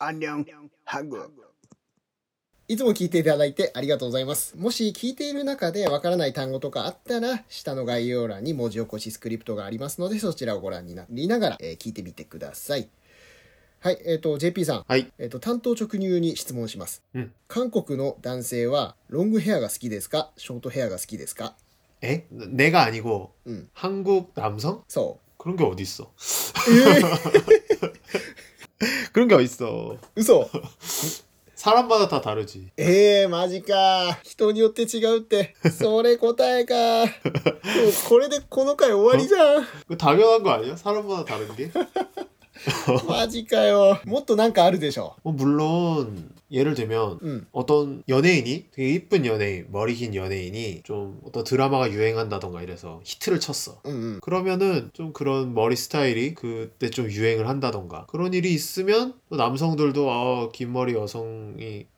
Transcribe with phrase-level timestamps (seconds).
[0.00, 0.48] アンニョン
[0.84, 1.30] ハグ
[2.66, 4.56] いつも聞いていただいてありがとうございます。
[4.58, 12.88] もし聞いている中でわからない単語とかあったら、下の概要欄に文字起こしスクリプトがありますので、そちらをご覧になりながら、えー、聞いてみてください。
[13.78, 14.84] はい、えっ、ー、と、JP さん。
[14.88, 15.12] はい。
[15.18, 17.04] えっ、ー、と、担当直入に質問します。
[17.14, 17.32] うん。
[17.46, 21.54] 韓国の男性は、ロングヘアが好きですかショートヘアが好きですか
[22.06, 22.26] 에?
[22.30, 23.68] 내가 아니고 음.
[23.72, 24.82] 한국 남성?
[24.86, 25.18] 서.
[25.36, 26.12] 그런 게 어디 있어?
[29.12, 29.96] 그런 게 어디 있어?
[30.16, 30.48] 웃어.
[31.54, 32.70] 사람마다 다 다르지.
[32.78, 34.20] 에 마지까.
[34.24, 35.54] 人によって違うって.
[35.78, 37.06] 소레 고다에가.
[38.08, 39.64] これでこの回終わりじゃん.
[39.98, 40.76] 당연한 거 아니야?
[40.76, 41.70] 사람마다 다른 게?
[43.08, 45.14] マジかよ。もっとなんかあるでしょ。
[45.24, 47.46] 뭐 뭐 물론 예를 들면 음.
[47.52, 53.72] 어떤 연예인이 되게 이쁜 연예인 머리 긴 연예인이 좀 어떤 드라마가 유행한다던가 이래서 히트를 쳤어
[53.84, 53.90] うんうん。
[53.96, 54.18] 음, 음.
[54.22, 60.72] 그러면은 좀 그런 머리 스타일이 그때 좀 유행을 한다던가 그런 일이 있으면 남성들도 아, 긴
[60.72, 61.86] 머리 여성이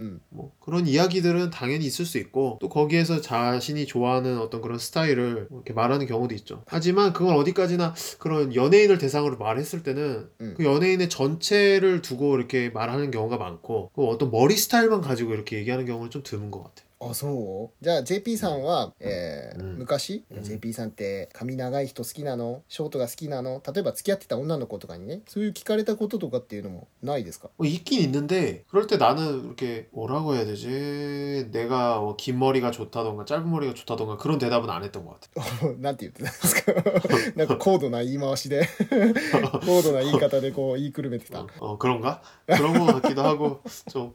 [0.00, 0.20] 음.
[0.30, 5.58] 뭐 그런 이야기들은 당연히 있을 수 있고 또 거기에서 자신이 좋아하는 어떤 그런 스타일을 뭐
[5.58, 6.62] 이렇게 말하는 경우도 있죠.
[6.66, 10.54] 하지만 그걸 어디까지나 그런 연예인을 대상으로 말했을 때는 음.
[10.56, 15.84] 그 연예인의 전체를 두고 이렇게 말하는 경우가 많고 그 어떤 머리 스타일만 가지고 이렇게 얘기하는
[15.86, 16.91] 경우는 좀 드문 것 같아요.
[17.10, 36.72] あそうじゃあ JP さんは、えーうん、昔、JP さんって髪長い人好きなのショートが好きなの例えば付き合ってた女の子とかにねそういう聞かれたこととかっていうのもないですか있긴있는데그럴때나는이렇게뭐라고해야되지내가뭐긴머리가좋다던가짧은머리가좋다던가그런대답은안했던것같아요なんて言ってたんですか
[37.34, 38.68] なんか高度な言い回しで
[39.66, 44.12] 高度な言い方でこう言いくるめてた어그런가그런것같기도하고う。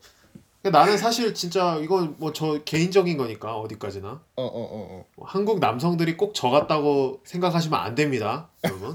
[0.62, 5.06] 그러니까 나는 사실 진짜 이건 뭐 저 개인적인 거니까 어디까지나 어, 어, 어, 어.
[5.16, 8.50] 뭐 한국 남성들이 꼭 저 같다고 생각하시면 안 됩니다.
[8.64, 8.94] 여러분.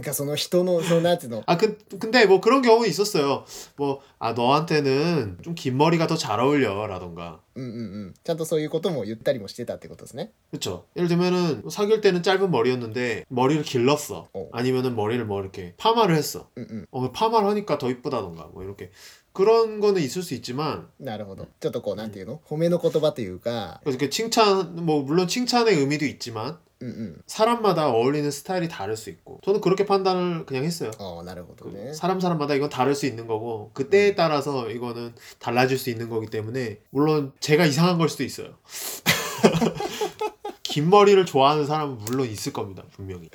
[0.00, 3.44] なんかその人のそのなんて아 그, 근데 뭐 그런 경우 있었어요.
[3.76, 7.40] 뭐 아 너한테는 좀 긴 머리가 더 잘 어울려라던가.
[7.56, 8.12] 음, 음, 음.
[8.12, 10.84] んうんちゃんとそういうことも言ったりもしてたってことですね 그렇죠.
[10.96, 14.28] 예를 들면은 뭐 사귈 때는 짧은 머리였는데 머리를 길렀어.
[14.32, 14.48] 어.
[14.52, 16.48] 아니면은 머리를 뭐 이렇게 파마를 했어.
[16.58, 16.84] 음, 음.
[16.92, 18.90] うん어 파마를 하니까 더 이쁘다던가 뭐 이렇게
[19.32, 23.86] 그런 거는 있을 수 있지만 なるほどちょっとこうなんていうの褒めの言葉というか 그, 어, 음.
[23.86, 23.88] 음.
[23.88, 29.10] 이렇게 그 칭찬 뭐 물론 칭찬의 의미도 있지만 음, 음, 사람마다 어울리는 스타일이 다를 수
[29.10, 30.90] 있고 저는 그렇게 판단을 그냥 했어요.
[30.98, 31.70] 어 나름대로.
[31.70, 34.14] 그 사람 사람마다 이건 다를 수 있는 거고 그때에 음.
[34.16, 38.54] 따라서 이거는 달라질 수 있는 거기 때문에 물론 제가 이상한 걸 수도 있어요.
[40.70, 42.52] 긴 머리를 좋아하는 사람은 물론 있을 겁니다.
[42.92, 43.28] 분명히.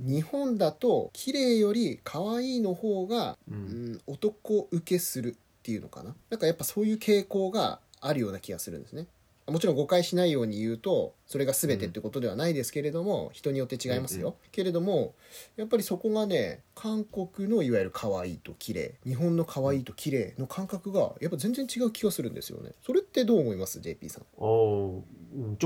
[0.08, 9.06] 日本だと綺麗より可愛いの方が、うん、男受けするっていうのかななんかやっぱそういう傾向があるような気がするんですね
[9.52, 15.14] もちろん誤解しないように言うとそれが全てってことではないですけれども、うん、人によって違いますよ、うんうん、けれども
[15.58, 25.02] やっぱりそこがね韓国のいわゆる可愛いと綺麗日本の可愛いと綺麗の感覚がやっぱ全然違う気がするんですよねそれってどう思います JP さんあ좀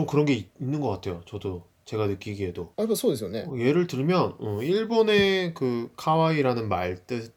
[0.06, 7.37] 그런게있는것같아요저도제가느끼기에도아그러니까そうですよね예를들면어일본의그카와이라는말뜻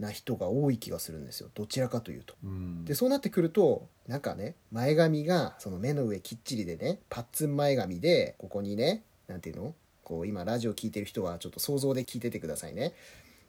[0.00, 2.34] な人が多い気がするんですよどちらかというと。
[2.44, 9.74] うん、でそうなってくるとなんかね前髪がその目の上きっちりでねパッツン前髪でここにね何て言うの
[10.04, 12.94] こう今ラジオ聴いてる人はちょっと想像で聞いててくださいね。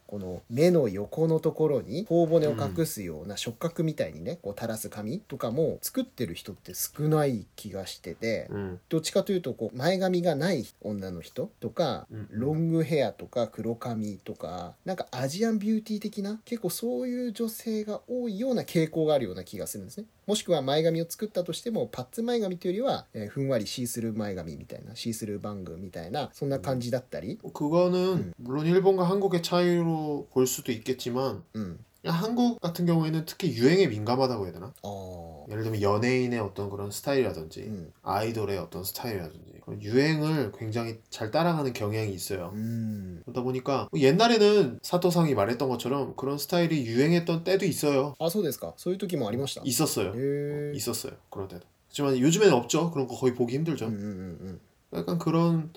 [0.10, 8.50] この目の横のところに頬骨を隠すような触覚みたいにね、こう垂らす紙とかも作ってる人って少ない気がしてて、
[8.90, 20.06] どっちかというとこう前髪がない女の人とか、ロングヘアとか黒髪とかなんかアジアンビューティー的な結構そういう女性が多いような傾向があるような気がするんですね。
[20.30, 37.92] もしくは前髪を作ったとしてもパッツ前髪というよりは、えー、ふんわりシースルー前髪みたいなシースルーバングみたいなそんな感じだったり、그거는물론일본과한국의차이로볼수도있겠지만음한국같은경우에는특히유행에민감하다고해야되나어 예를 들면 연예인의 어떤 그런 스타일이라든지 음.
[38.04, 39.50] 아이돌의 어떤 스타일이라든지
[39.82, 42.52] 유행을 굉장히 잘 따라가는 경향이 있어요.
[42.56, 43.20] 음.
[43.26, 48.16] 그러다 보니까 옛날에는 사토상이 말했던 것처럼 그런 스타일이 유행했던 때도 있어요.
[48.20, 48.74] 아소데스까?
[48.78, 49.62] 소유토기만 아리마시다.
[49.64, 50.14] 있었어요.
[50.16, 50.72] 예.
[50.76, 51.14] 있었어요.
[51.30, 51.66] 그런 때도.
[51.90, 52.90] 하지만 요즘에는 없죠.
[52.90, 53.86] 그런 거 거의 보기 힘들죠.
[53.88, 54.60] 음, 음, 음, 음.
[54.98, 55.72] 약간 그런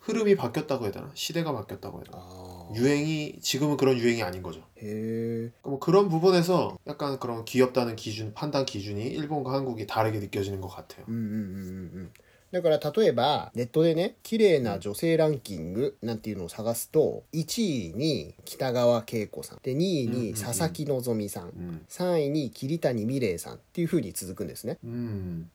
[0.00, 1.10] 흐름이 바뀌었다고 해야 되나?
[1.14, 2.16] 시대가 바뀌었다고 해야 되나?
[2.18, 2.57] 아...
[2.72, 12.08] 유행이지금은그런유행이아닌거죠예뭐그런부분에서약간그런귀엽다는기준판단기준이일본과한국이다르게느껴지는것같아요음음음
[12.50, 21.50] だから例えばネットでね綺麗な女性ランキングなんていうのを探すと1位に北川景子さんで2位に佐々木希さん、
[21.90, 24.78] 3位に桐谷美玲さんっていうふうに続くんですね。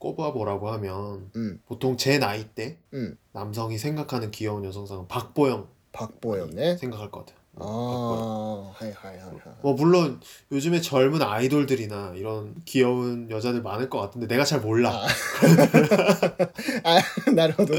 [0.00, 1.60] 꼽아보라고 하면 음.
[1.66, 3.16] 보통 제 나이 때 음.
[3.32, 7.40] 남성이 생각하는 귀여운 여성상은 박보영 박보영 네 생각할 것 같아요.
[7.52, 10.20] 네, 아, 하이하이하이뭐 물론
[10.52, 14.90] 요즘에 젊은 아이돌들이나 이런 귀여운 여자들 많을 것 같은데 내가 잘 몰라.
[14.94, 15.04] 아,
[16.96, 17.74] 아 나름도.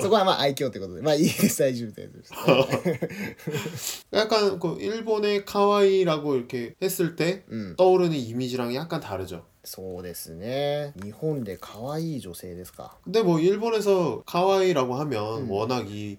[0.00, 2.08] 그건 아마 아이큐ってこ막이 사이즈대.
[4.14, 7.74] 약간 그 일본의 카와이라고 이렇게 했을 때 음.
[7.76, 9.44] 떠오르는 이미지랑 약간 다르죠.
[9.66, 16.18] そうですね日本で可愛い女性ですかでも日本에서可愛いらも하면워낙이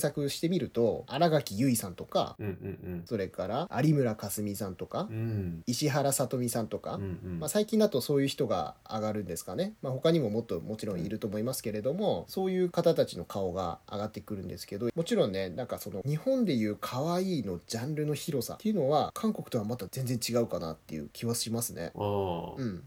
[0.01, 2.49] 索してみると新垣結衣さんとか、うんう
[2.89, 21.91] んうん、それから有村架純さんとか、うん、石原さとみさんとか、うんうん、まあ、最近だとそういう人が上がるんですかね、まあ、他にももっともちろんいると思いますけれども、そういう方たちの顔が上がってくるんですけどもちろんねなんかその日本でいう可愛いのジャンルの広さっていうのは韓国とはまた全然違うかなっていう気はしますね。
[21.93, 21.99] う
[22.63, 22.83] ん、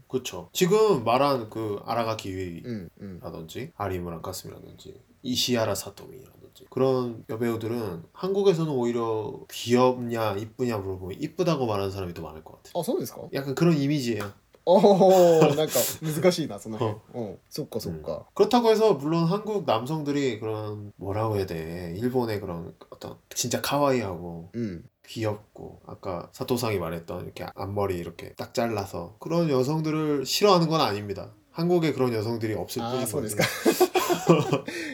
[0.53, 2.89] 지금말한그아라가키유
[3.21, 12.71] 라든지아리무랑가슴이라든지이시아라사토미라든지 있지 그런 여배우들은 한국에서는 오히려 귀엽냐 이쁘냐 물어보면 이쁘다고 말하는 사람이 더 많을 것 같아.
[12.73, 14.23] 아, そうですか 약간 그런 이미지예요.
[14.67, 17.01] 어, 뭔가 難しいな,その 어.
[17.13, 18.17] 어, そっかそ 어, 어, 어.
[18.19, 18.23] 음.
[18.33, 21.93] 그렇다고 해서 물론 한국 남성들이 그런 뭐라고 해야 돼?
[21.99, 24.83] 일본의 그런 어떤 진짜 카와이하고 음.
[25.05, 31.31] 귀엽고 아까 사토상이 말했던 이렇게 앞머리 이렇게 딱 잘라서 그런 여성들을 싫어하는 건 아닙니다.
[31.51, 33.37] 한국에 그런 여성들이 없을 아, 뿐이거든요.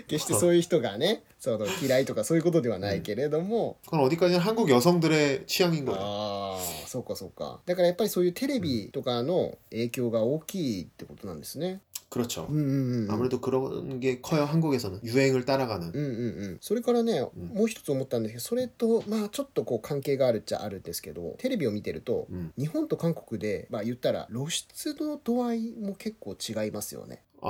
[0.07, 17.23] 決してそういう人がねその嫌いとかそういうことではないけれども、그건어디까지한국여성들의취향인거ああそうかそうかだからやっぱりそういうテレビとかの影響が大きいってことなんですね그렇죠うんうんうん아무래도그런게커요한국에서는유행을う따라가는んうんうん、それからね、ん
[17.55, 27.47] もう一つ思ったんですけどそれとまあちょっとこう関係があるっちゃあるんですけどテレビを見てると、うん日本と韓国で、まあ、言ったら露出の度合いも結構違いますよねあ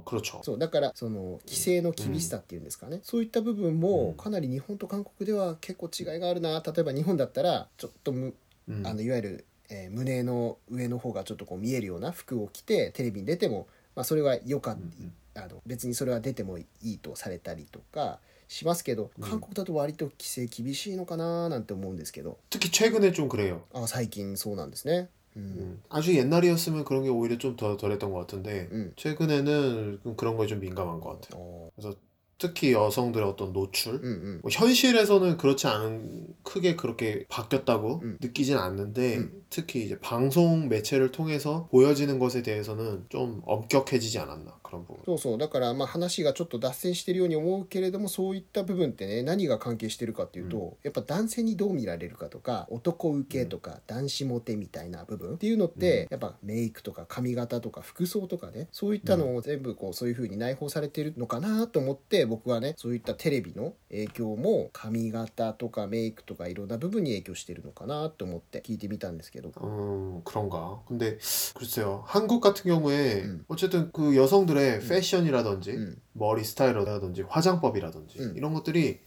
[0.00, 8.34] あ、そうだからその規制の厳しさっていうんですかね、そういった部分もかなり日本と韓国では結構違いがあるな例えば日本だったらちょっとむ、
[8.68, 18.18] うんあのいわゆる、えー胸の上の方がちょっとこう見えるような服を着てテレビに出ても、まあ、それはよかった、うんあの別にそれは出てもいいとされたりとか
[18.48, 25.10] しますけど韓国だと割と規制厳しいのかななんて思うんですけど특히最近そうなんですね。
[25.36, 25.82] 음.
[25.88, 28.92] 아주 옛날이었으면 그런 게 오히려 좀 더 덜했던 것 같은데 음.
[28.94, 31.40] 최근에는 그런 거에 좀 민감한 것 같아요.
[31.42, 31.70] 어.
[31.74, 31.96] 그래서
[32.36, 34.38] 특히 여성들의 어떤 노출 음, 음.
[34.42, 38.18] 뭐 현실에서는 그렇지 않은 크게 그렇게 바뀌었다고 음.
[38.20, 39.42] 느끼진 않는데 음.
[39.50, 69.60] 특히이제방송매체를통해서보여지는것에대해서는좀엄격해지지않았나그런부분そうそうだからまあ話がちょっと脱線してるように思うけれどもそういった部分ってね何が関係してるかっていうと、やっぱ男性にどう見られるかとか男受けとか、男子モテみたいな部分っていうのって、やっぱメイクとか髪型とか服装とかねそういったのを全部こうそういう風に内包されてるのかなと思って僕はねそういったテレビの影響も髪型とかメイクとかいろんな部分に影響してるのかなと思って聞いてみたんですけど 이러고.
[69.62, 70.80] 어, 그런가.
[70.86, 71.18] 근데
[71.54, 72.02] 글쎄요.
[72.04, 72.04] 음.
[72.04, 73.44] 한국 같은 경우에 음.
[73.48, 74.88] 어쨌든 그 여성들의 음.
[74.88, 75.96] 패션이라든지 음.
[76.12, 78.34] 머리 스타일이라든지 화장법이라든지 음.
[78.36, 79.00] 이런 것들이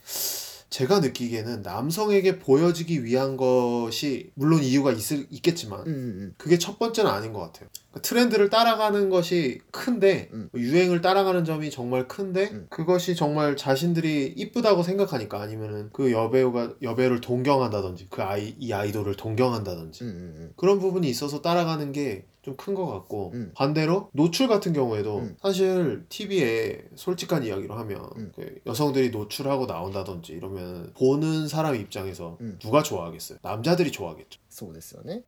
[0.70, 7.34] 제가 느끼기에는 남성에게 보여지기 위한 것이 물론 이유가 있을, 있겠지만 음, 그게 첫 번째는 아닌
[7.34, 7.68] 것 같아요.
[7.92, 10.48] 그 트렌드를 따라가는 것이 큰데 음.
[10.50, 12.66] 뭐 유행을 따라가는 점이 정말 큰데 음.
[12.70, 20.04] 그것이 정말 자신들이 이쁘다고 생각하니까 아니면은 그 여배우가 여배우를 동경한다든지 그 아이 이 아이돌을 동경한다든지
[20.04, 20.52] 음, 음, 음.
[20.56, 23.52] 그런 부분이 있어서 따라가는 게 좀 큰 것 같고 음.
[23.54, 31.46] 반대로 노출 같은 경우에도 사실 TV에 솔직한 이야기로 하면 그 여성들이 노출하고 나온다든지 이러면 보는
[31.46, 34.42] 사람 입장에서 누가 좋아하겠어요 남자들이 좋아하겠죠.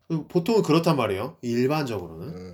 [0.09, 2.54] 그 보통은 그렇단 말이에요 일반적으로는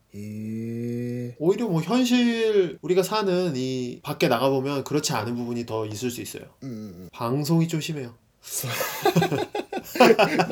[0.15, 1.35] 예.
[1.39, 6.43] 오히려 뭐 현실 우리가 사는 이 밖에 나가보면 그렇지 않은 부분이 더 있을 수 있어요.
[6.63, 6.93] 음, 음.
[7.03, 7.09] 음.
[7.13, 8.13] 방송이 좀 심해요.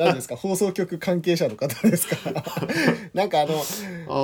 [0.00, 0.02] 何ですか放送局関係者の方ですかなんかあのあれですねああれなんですかこうじゃあクレームとかが入ってくるってことなんですかねね진짜그래요へえそうなんだ어떤여배우가노출이심한옷을입고나왔다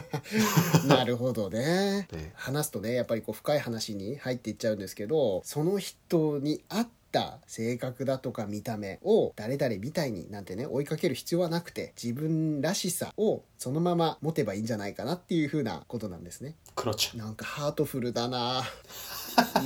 [0.88, 16.54] なるほどねね話すとねやっぱりこう深い話に入っていっちゃうんですけどその人に合った性格だとか見た目を誰々みたいになんてね追いかける必要はなくて自分らしさをそのまま持てばいいんじゃないかなっていう風なことなんですね。
[16.74, 18.62] クロちゃんなんかハートフルだな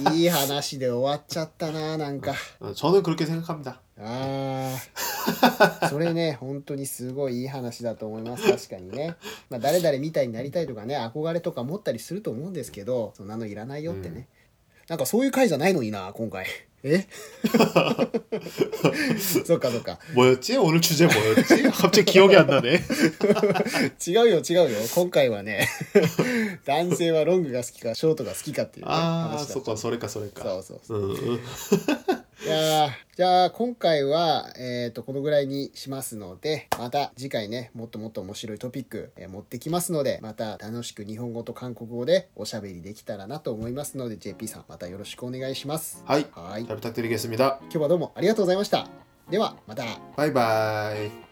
[0.15, 4.75] いい話で終わっちゃったななんか저는그렇게생각합니다あ
[5.83, 9.17] あそれね本当にすごいいい話だと思います確かにね、
[9.51, 14.27] まあ、誰々みたいになりたいとかね憧れとか持ったりすると思うんですけどそんなのいらないよってね、うん、
[14.89, 16.47] なんかそういう回じゃないのにな今回。
[16.87, 16.87] 예그러니까그러
[19.75, 22.79] 니까뭐였지오늘주제뭐였지갑자기기억이안나네
[23.99, 25.69] 違うよ違うよ今回はね
[26.65, 30.45] 男性はロングが好きかショートが好きかっていう、ね、ああ、そっか、それか、それか。
[30.63, 31.35] そうそうそ
[32.15, 32.16] う。
[32.47, 46.05] いやじゃあ今回は、えっ、ー、と、このぐらいにしますので、また次回ね、もっともっと面白いトピック、えー、持ってきますので、また楽しく日本語と韓国語でおしゃべりできたらなと思いますので、JP さんまたよろしくお願いします。
[46.07, 46.27] はい。
[46.37, 46.63] はい。
[46.63, 47.59] 食べたてるゲスミだ。
[47.63, 48.87] 今日はどうもありがとうございました。
[49.29, 49.83] では、また。
[50.17, 51.26] バイバイ。